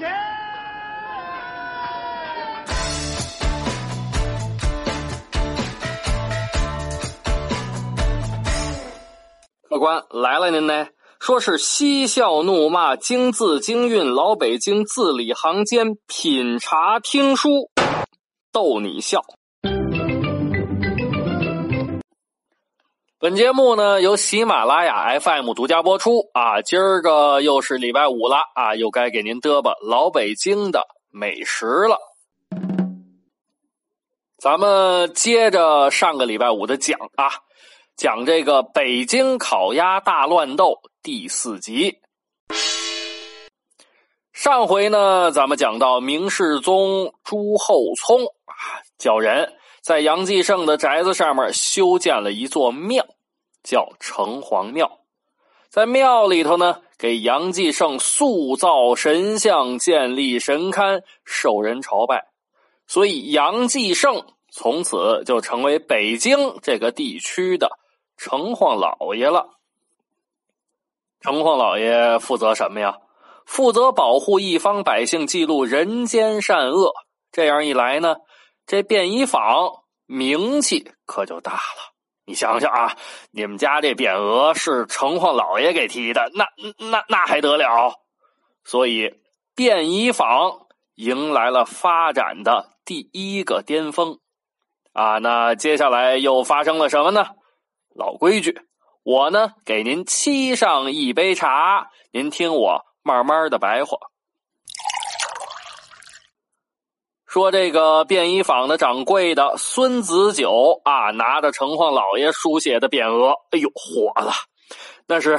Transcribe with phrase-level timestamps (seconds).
[0.00, 0.10] 钱。
[9.68, 10.88] 客官来了，您呢？
[11.20, 17.70] 说是嬉笑怒骂，京字京韵，老北京字里行间，品茶听书，
[18.50, 19.20] 逗你笑。
[23.22, 26.62] 本节目呢由喜马拉雅 FM 独家播出啊！
[26.62, 31.98] 今儿个又是礼拜五了啊，又该给您嘚吧老北京的美食了。
[34.38, 37.28] 咱们接着上个礼拜五的讲啊，
[37.94, 41.98] 讲这个北京烤鸭大乱斗第四集。
[44.32, 49.52] 上回呢，咱们讲到明世宗朱厚熜啊，叫人。
[49.90, 53.04] 在杨继盛的宅子上面修建了一座庙，
[53.64, 55.00] 叫城隍庙。
[55.68, 62.28] 在庙里头呢，给杨继盛塑造神像，建立神龛，受人朝拜。
[62.86, 67.72] 所以杨继盛从此就成为北京这个地区的
[68.16, 69.58] 城隍老爷了。
[71.20, 72.98] 城隍老爷负责什么呀？
[73.44, 76.92] 负责保护一方百姓，记录人间善恶。
[77.32, 78.18] 这样一来呢？
[78.66, 79.79] 这便衣坊
[80.10, 81.94] 名气可就大了。
[82.24, 82.96] 你想想啊，
[83.30, 86.48] 你们家这匾额是城隍老爷给提的，那
[86.90, 87.94] 那那还得了？
[88.64, 89.14] 所以
[89.54, 90.66] 便衣坊
[90.96, 94.18] 迎来了发展的第一个巅峰
[94.92, 95.18] 啊！
[95.18, 97.28] 那接下来又发生了什么呢？
[97.94, 98.60] 老规矩，
[99.04, 103.96] 我呢给您沏上一杯茶，您听我慢慢的白话。
[107.30, 114.32] 说这个便衣坊的掌柜的孙子九啊，拿着城隍老爷书写的匾额，哎呦，火了！
[115.06, 115.38] 那是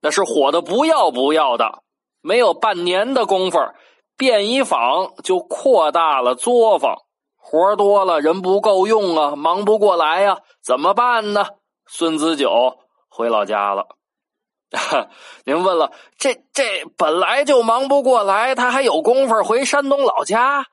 [0.00, 1.82] 那是火的不要不要的。
[2.20, 3.58] 没有半年的功夫，
[4.16, 6.98] 便衣坊就扩大了作坊，
[7.36, 11.46] 活多了，人不够用啊，忙不过来呀，怎么办呢？
[11.88, 12.78] 孙子九
[13.08, 13.88] 回老家了。
[15.44, 20.66] 您问了，这这本来就忙不过来，他还有功夫回山东老家？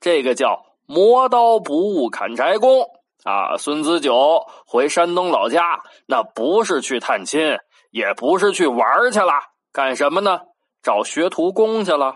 [0.00, 2.82] 这个叫磨刀不误砍柴工
[3.24, 3.56] 啊！
[3.58, 7.58] 孙子九回山东老家，那不是去探亲，
[7.90, 9.32] 也不是去玩去了，
[9.72, 10.40] 干什么呢？
[10.82, 12.14] 找学徒工去了。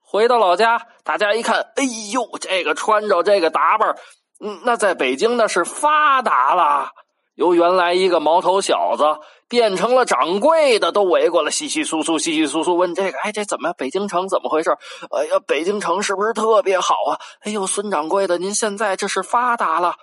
[0.00, 3.94] 回到老家，大家一看，哎呦，这个穿着这个打扮，
[4.40, 6.90] 嗯，那在北京那是发达了。
[7.36, 9.04] 由原来一个毛头小子
[9.46, 13.74] 变成了掌柜的，都围过来，稀稀疏疏，稀稀疏疏问这个：“哎，这怎么？
[13.74, 14.70] 北京城怎么回事？
[15.10, 17.20] 哎呀，北京城是不是特别好啊？
[17.42, 19.96] 哎呦，孙掌柜的，您现在这是发达了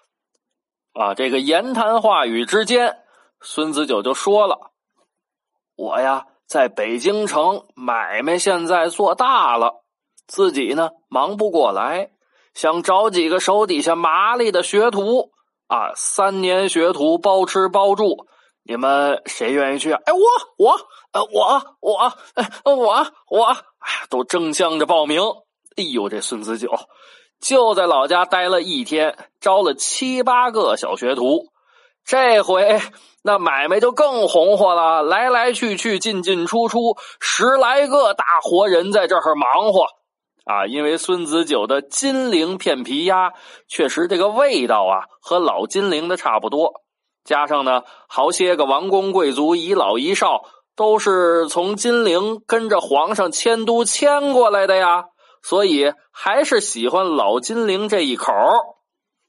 [0.94, 3.00] 啊！”这个言谈话语之间，
[3.42, 4.72] 孙子九就说了
[5.76, 9.84] ：“我呀，在北京城买卖现在做大了，
[10.28, 12.12] 自己呢忙不过来，
[12.54, 15.32] 想找几个手底下麻利的学徒。”
[15.74, 18.28] 啊，三年学徒包吃包住，
[18.64, 20.00] 你们谁愿意去啊？
[20.06, 20.20] 哎，我
[20.64, 20.78] 我
[21.12, 23.62] 呃我我哎我我哎呀，
[24.08, 25.24] 都争相着报名。
[25.76, 26.70] 哎呦，这孙子九
[27.42, 31.48] 就在老家待了一天，招了七八个小学徒。
[32.06, 32.80] 这回
[33.24, 39.88] 那买卖就更红火了，来来去去，进进出出，十来个大活人在这儿忙活。
[40.46, 43.32] 啊，因为孙子九的金陵片皮鸭
[43.68, 46.82] 确实这个味道啊和老金陵的差不多，
[47.24, 50.44] 加上呢好些个王公贵族一老一少
[50.76, 55.06] 都是从金陵跟着皇上迁都迁过来的呀，
[55.42, 58.34] 所以还是喜欢老金陵这一口。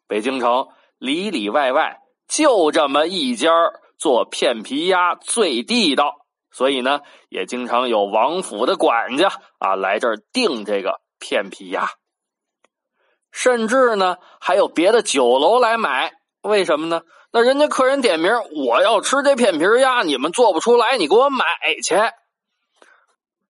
[0.08, 0.66] 北京城
[0.98, 3.50] 里里外外就这么一家
[3.98, 6.12] 做片皮鸭最地道，
[6.50, 9.28] 所以呢也经常有王府的管家
[9.60, 11.03] 啊来这儿订这个。
[11.24, 11.88] 片皮鸭，
[13.32, 16.12] 甚至呢还有别的酒楼来买，
[16.42, 17.00] 为什么呢？
[17.32, 18.30] 那人家客人点名，
[18.66, 21.46] 我要吃这片皮鸭，你们做不出来，你给我买
[21.82, 21.96] 去。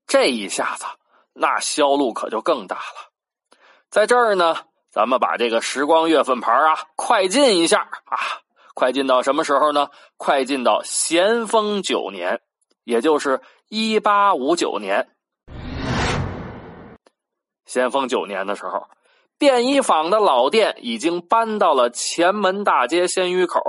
[0.07, 0.85] 这一下子，
[1.33, 3.11] 那销路可就更大了。
[3.91, 4.57] 在这儿呢，
[4.93, 8.19] 咱们把这个时光月份牌啊快进一下啊，
[8.75, 9.89] 快进到什么时候呢？
[10.17, 12.41] 快进到咸丰九年，
[12.85, 15.09] 也就是一八五九年。
[17.67, 18.89] 咸丰九年的时候，
[19.39, 23.61] 便衣坊的老店已经搬到了前门大街鲜鱼口。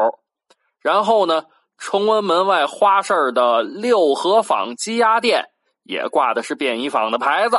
[0.79, 1.45] 然后呢，
[1.77, 5.45] 崇文门外花市的六合坊鸡鸭店
[5.83, 7.57] 也挂的是便衣坊的牌子。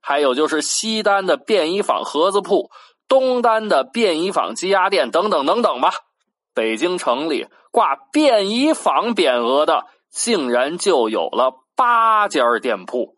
[0.00, 2.70] 还有就是西单的便衣坊盒子铺，
[3.08, 5.92] 东单的便衣坊鸡鸭店等等等等吧。
[6.54, 13.16] 北京城里挂便衣坊匾额的，竟然就有了八家店铺。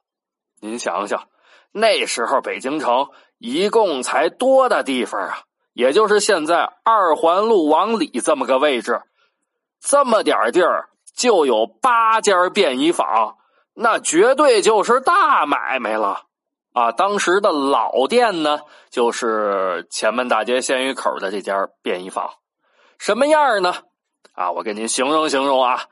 [0.60, 1.28] 您想想。
[1.72, 5.38] 那时候北京城一共才多大地方啊？
[5.74, 9.02] 也就是现在二环路往里这么个位置，
[9.80, 13.36] 这么点地儿就有八家便衣坊，
[13.74, 16.24] 那绝对就是大买卖了
[16.72, 16.90] 啊！
[16.90, 18.58] 当时的老店呢，
[18.90, 22.28] 就是前门大街鲜鱼口的这家便衣坊，
[22.98, 23.74] 什么样呢？
[24.32, 25.84] 啊，我给您形容形容啊，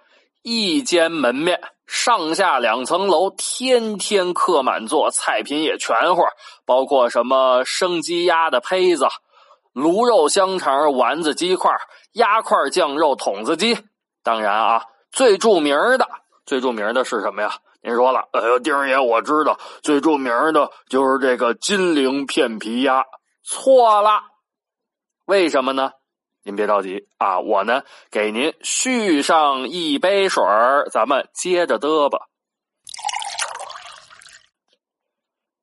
[0.49, 1.61] 一间门面。
[1.89, 6.23] 上下两层楼，天天客满座，菜品也全乎，
[6.65, 9.09] 包括什么生鸡鸭的胚子、
[9.75, 11.73] 卤肉香肠、丸子鸡块、
[12.13, 13.77] 鸭块酱肉、筒子鸡。
[14.23, 16.09] 当然啊，最著名的、
[16.45, 17.57] 最著名的是什么呀？
[17.83, 23.05] 您说了，哎呦，丁爷，我知道，最著名的就是这个金陵片皮鸭。
[23.43, 24.21] 错了，
[25.25, 25.91] 为什么呢？
[26.47, 32.29] 您别着急啊，我呢给您续上一杯水儿，咱们接着嘚吧。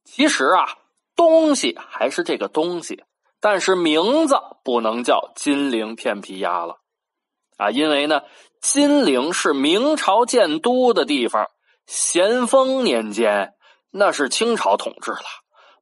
[0.04, 0.68] 其实啊，
[1.16, 3.06] 东西还是这个东西，
[3.40, 4.36] 但是名字
[4.66, 6.80] 不能叫金陵片皮鸭了
[7.56, 8.24] 啊，因为呢，
[8.60, 11.48] 金陵是明朝建都的地方，
[11.88, 13.54] 咸丰年间
[13.90, 15.24] 那是清朝统治了，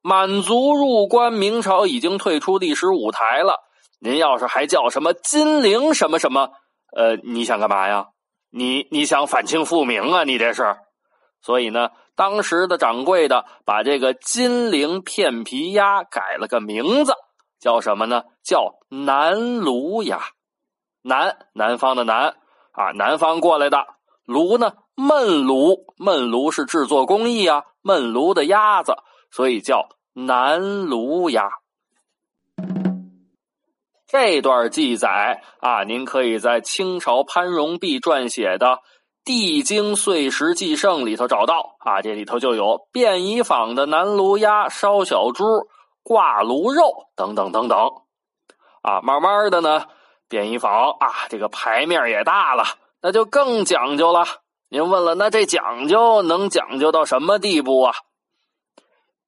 [0.04, 3.56] 满族入关，明朝已经退出历史舞台了。
[4.04, 6.50] 您要是还叫什么金陵什么什么，
[6.98, 8.08] 呃，你想干嘛呀？
[8.50, 10.24] 你你想反清复明啊？
[10.24, 10.76] 你这是，
[11.40, 17.14] 所以呢，当时的掌柜的把这个金陵片皮鸭改了个名字，
[17.60, 18.24] 叫什么呢？
[18.44, 20.20] 叫南炉鸭。
[21.04, 22.36] 南南方的南
[22.72, 23.86] 啊，南方过来的
[24.26, 28.96] 炉呢，焖炉，焖炉是制作工艺啊，焖炉的鸭子，
[29.30, 31.61] 所以叫南炉鸭。
[34.12, 38.68] 这段记载啊，您可以在清朝潘荣弼撰写的
[39.24, 45.46] 《地经碎石记胜》里头找到啊，这里头就有便衣坊的南炉鸭、烧小猪、
[46.04, 47.80] 挂炉肉等等等等
[48.82, 49.00] 啊。
[49.00, 49.86] 慢慢的呢，
[50.28, 52.66] 便衣坊啊，这个牌面也大了，
[53.02, 54.26] 那就更讲究了。
[54.68, 57.94] 您问了，那这讲究能讲究到什么地步啊？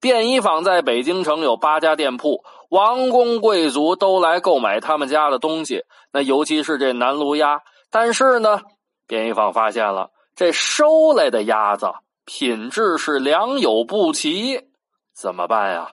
[0.03, 2.43] 便衣坊在北京城有八家店铺。
[2.67, 7.61] 王公贵族都来购买他们家的东西，那尤其是这南炉鸭。
[7.89, 8.63] 但是呢，
[9.07, 11.93] 便衣坊发现了这收来的鸭子
[12.25, 14.67] 品质是良莠不齐，
[15.15, 15.91] 怎么办呀？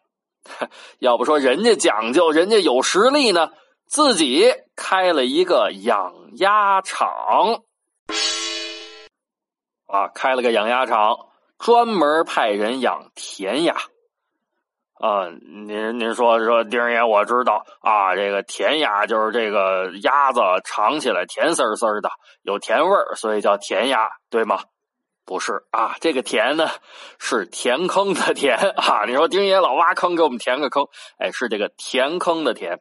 [0.99, 3.53] 要不说人家讲究，人家有实力呢，
[3.87, 7.63] 自己开了一个养鸭场，
[9.87, 11.17] 啊，开了个养鸭场，
[11.61, 13.77] 专门派人养田鸭。
[15.01, 15.31] 啊，
[15.67, 22.11] 您您说说，丁爷，我知道啊，这个甜鸭就是这个鸭子尝起来甜丝丝的，
[22.43, 24.61] 有甜味儿，所以叫甜鸭，对吗？
[25.25, 26.69] 不是啊，这个甜呢
[27.19, 29.07] 是填坑的田啊。
[29.07, 30.87] 你说丁爷老挖坑给我们填个坑，
[31.19, 32.81] 哎，是这个填坑的填。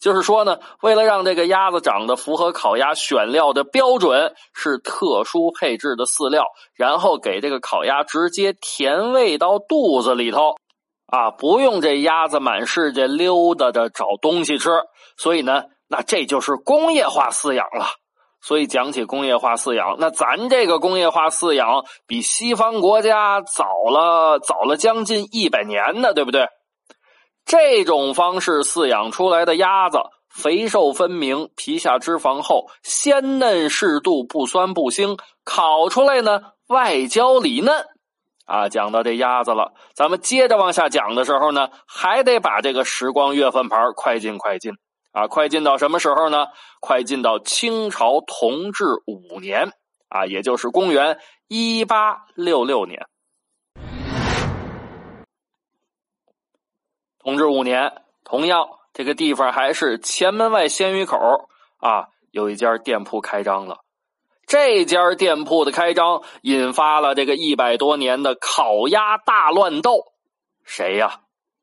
[0.00, 10.56] 就是说呢，为了让这个鸭子长得符合烤鸭选料的标准，是特殊配置的饲料，然后给这个烤鸭直接填喂到肚子里头。
[11.08, 14.70] 啊，不用这鸭子满世界溜达着找东西吃，
[15.16, 17.86] 所以呢，那这就是工业化饲养了。
[18.40, 26.46] 所以讲起工业化饲养，那咱这个工业化饲养比西方国家早了早了将近一百年呢，对不对？
[27.44, 29.98] 这种方式饲养出来的鸭子，
[30.28, 37.86] 肥瘦分明，皮下脂肪厚，鲜嫩适度，不酸不腥，烤出来呢，外焦里嫩。
[38.48, 44.72] 啊，讲到这鸭子了，咱们接着往下讲的时候呢，还得把这个时光月份牌快进快进
[45.12, 46.46] 啊，快进到什么时候呢？
[46.80, 49.72] 快进到清朝同治五年
[50.08, 53.06] 啊，也就是公元一八六六年。
[57.18, 61.18] 同治五年，同样这个地方还是前门外鲜鱼口
[61.80, 63.80] 啊，有一家店铺开张了。
[64.48, 70.14] 这家店铺的开张，引发了这个一百多年的烤鸭大乱斗。
[70.64, 71.20] 谁呀？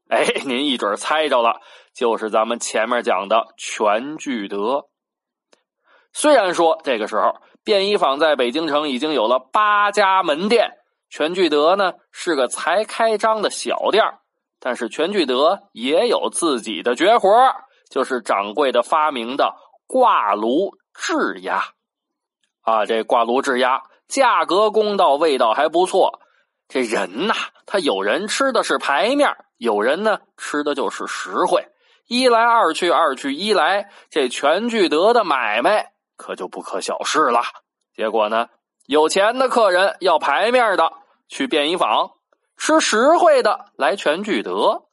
[0.08, 1.62] 哎，您一准猜着了，
[1.96, 4.86] 就是咱们前面讲的全聚德。
[6.14, 10.78] 虽然说这个时候便衣坊在北京城已经有了八家门店，
[11.10, 14.04] 全聚德呢是个才开张的小店
[14.60, 17.30] 但是全聚德也有自己的绝活，
[17.90, 19.56] 就是掌柜的发明的
[19.88, 21.64] 挂炉制鸭。
[22.66, 26.20] 啊，这挂炉制鸭价格公道，味道还不错。
[26.68, 27.34] 这人呐，
[27.68, 31.68] 他有人吃的是排面，有人呢吃的就是实惠。
[32.08, 37.42] 一来二去，二去一来，这全聚德的买卖可就不可小视了。
[37.96, 38.48] 结果呢，
[38.88, 40.92] 有钱的客人要排面的
[41.28, 42.12] 去便衣坊，
[42.58, 44.86] 吃实惠的来全聚德。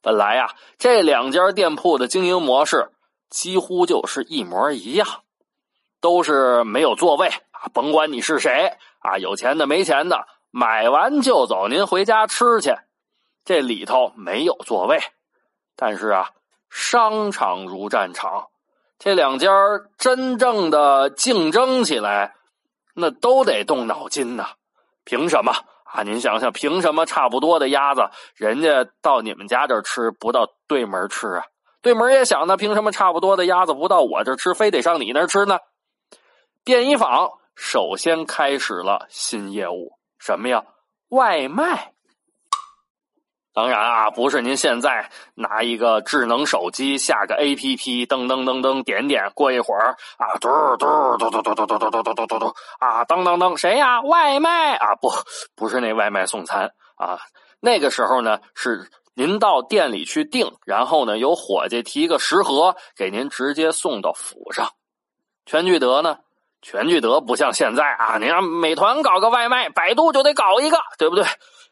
[0.00, 2.92] 本来呀，这两家店铺的经营模式
[3.28, 5.06] 几乎就是一模一样，
[6.00, 12.74] 都是没有座位啊，甭管你是谁啊，有钱的没钱的，买完就走，您回家吃去。
[13.44, 14.98] 这里头没有座位，
[15.76, 16.30] 但是啊，
[16.68, 18.48] 商场如战场。
[18.98, 19.50] 这两家
[19.98, 22.34] 真正的竞争起来，
[22.94, 24.48] 那都得动脑筋呐。
[25.04, 25.52] 凭什么
[25.84, 26.02] 啊？
[26.02, 31.44] 您想想，凭什么差不多的鸭子，人家到你们家这吃，不到对门吃啊？
[31.82, 35.58] 对门也想呢，凭什么差不多的鸭子不到我这吃，非得上你那吃呢？
[36.66, 40.64] 便衣坊首先开始了新业务，什么呀？
[41.10, 41.92] 外卖。
[43.54, 52.46] 当然啊，不是您现在拿一个智能手机下个 A P P，噔噔噔噔点点，过一会儿啊，嘟嘟嘟嘟嘟嘟嘟嘟嘟嘟嘟嘟
[52.80, 54.00] 啊，噔噔噔，谁呀？
[54.00, 55.12] 外卖啊，不，
[55.54, 57.20] 不是那外卖送餐啊，
[57.60, 64.70] 那个时候呢是您到店里去订，然后呢有伙计提个食盒给您直接送到府上。
[65.48, 66.18] 全聚德呢，
[66.62, 71.24] 全聚德不像现在啊，你让美团搞个外卖，百度就得搞一个，对不对？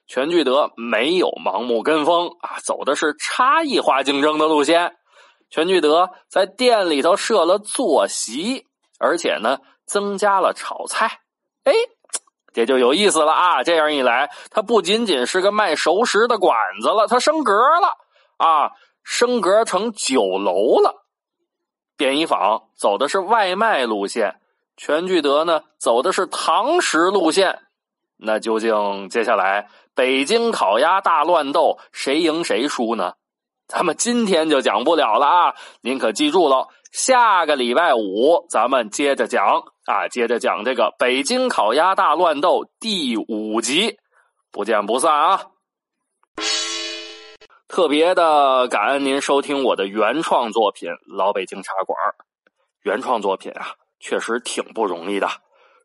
[0.07, 4.97] 全聚德没有盲目跟风啊，走的是差异化竞争的路线。
[5.51, 8.67] 全聚德在店里头设了坐席，
[8.99, 11.21] 而且呢增加了炒菜。
[11.65, 11.73] 哎，
[12.53, 13.63] 这就有意思了啊！
[13.63, 17.89] 这样一来，它不仅仅是个卖熟食的馆子了，它升格了
[18.37, 18.71] 啊，
[19.03, 21.07] 升格成酒楼了。
[21.97, 24.41] 便衣坊走的是外卖路线，
[24.77, 27.61] 全聚德呢走的是堂食路线。
[28.17, 29.69] 那究竟接下来？
[29.95, 33.15] 北京烤鸭大乱斗，谁赢谁输呢？
[33.69, 35.55] 咱们今天就讲不了了啊！
[35.83, 43.99] 您可记住了，下个礼拜五咱们接着讲啊，接着讲这个北京烤鸭大乱斗第五集，
[44.51, 45.47] 不见不散啊！
[47.69, 51.97] 特别的感恩您收听我的原创作品《老北京茶馆》，
[52.83, 55.29] 原创作品啊，确实挺不容易的。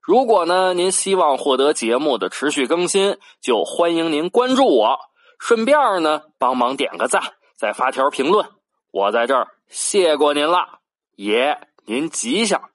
[0.01, 4.97] 如果呢，您希望获得节目的持续更新，就欢迎您关注我，
[5.39, 7.21] 顺便呢帮忙点个赞，
[7.55, 8.49] 再发条评论。
[8.91, 10.79] 我在这儿谢过您了，
[11.15, 12.71] 爷您吉祥。